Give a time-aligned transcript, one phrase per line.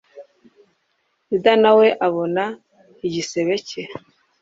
[1.29, 2.43] Yuda na we abona
[3.07, 3.81] igisebe cye